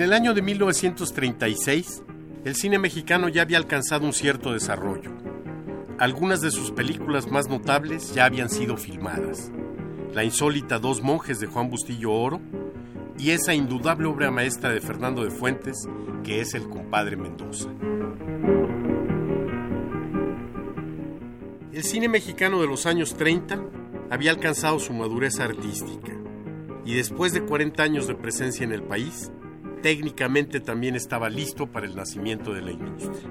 [0.00, 2.02] En el año de 1936,
[2.46, 5.10] el cine mexicano ya había alcanzado un cierto desarrollo.
[5.98, 9.52] Algunas de sus películas más notables ya habían sido filmadas.
[10.14, 12.40] La insólita Dos monjes de Juan Bustillo Oro
[13.18, 15.86] y esa indudable obra maestra de Fernando de Fuentes,
[16.24, 17.68] que es El compadre Mendoza.
[21.74, 23.62] El cine mexicano de los años 30
[24.08, 26.14] había alcanzado su madurez artística
[26.86, 29.30] y después de 40 años de presencia en el país,
[29.82, 33.30] técnicamente también estaba listo para el nacimiento de la industria.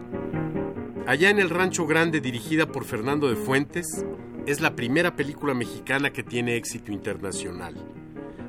[1.07, 4.05] Allá en el Rancho Grande, dirigida por Fernando de Fuentes,
[4.45, 7.75] es la primera película mexicana que tiene éxito internacional,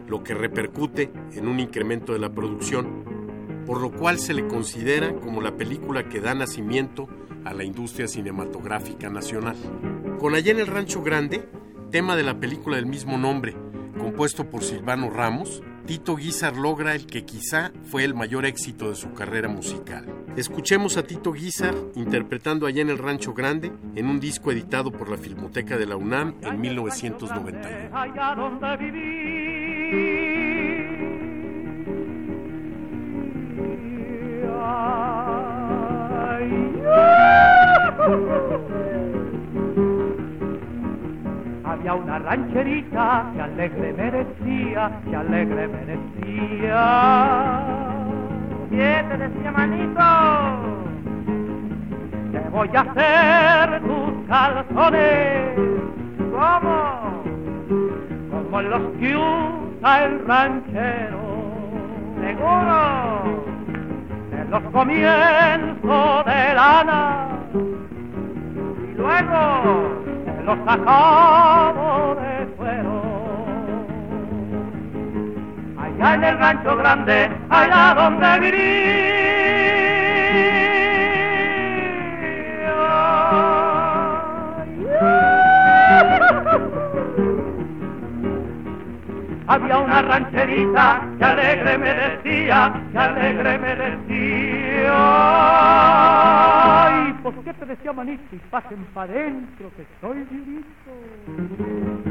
[0.06, 3.04] lo que repercute en un incremento de la producción,
[3.66, 7.08] por lo cual se le considera como la película que da nacimiento
[7.44, 9.56] a la industria cinematográfica nacional.
[10.18, 11.48] Con Allá en el Rancho Grande,
[11.90, 13.56] tema de la película del mismo nombre,
[13.98, 18.94] compuesto por Silvano Ramos, Tito Guizar logra el que quizá fue el mayor éxito de
[18.94, 20.06] su carrera musical.
[20.36, 25.10] Escuchemos a Tito Guizar interpretando allá en el Rancho Grande en un disco editado por
[25.10, 29.39] la Filmoteca de la UNAM en 1991.
[42.24, 47.60] Rancherita que alegre me decía, que alegre me decía.
[48.70, 50.00] ¿Qué te decía, manito?
[52.32, 55.58] Te voy a hacer tus calzones.
[56.30, 57.22] ¿Cómo?
[58.30, 61.20] Como los que usa el ranchero.
[62.20, 63.44] Seguro.
[64.32, 67.28] En los comienzos de lana.
[67.54, 69.42] Y luego
[70.24, 71.89] te los acabo
[76.00, 78.60] Allá en el rancho grande, allá donde viví.
[89.46, 94.94] Había una rancherita que alegre me decía, que alegre me decía.
[96.86, 102.09] Ay, qué te decía manito, y pasen para adentro que estoy vivito.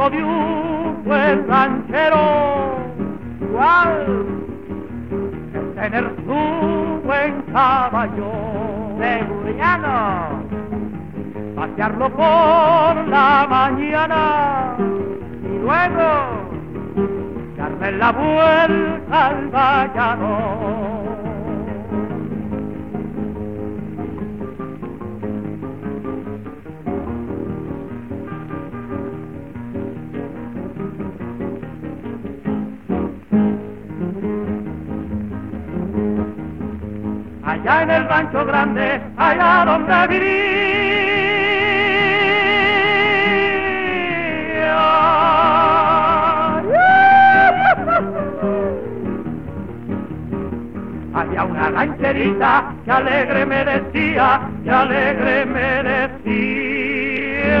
[0.00, 2.74] De un buen ranchero,
[3.42, 4.26] igual
[5.52, 8.32] es tener su buen caballo,
[8.98, 10.50] seguriano
[11.60, 16.08] pasearlo por la mañana y luego
[17.58, 21.09] darle la vuelta al vallado.
[37.60, 40.40] Allá en el rancho grande, allá donde vivía.
[51.12, 57.60] Había una rancherita que alegre me decía, que alegre me decía.